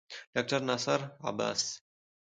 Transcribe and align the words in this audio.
ډاکټر 0.33 0.61
ناصر 0.69 0.99
عباس 1.29 1.61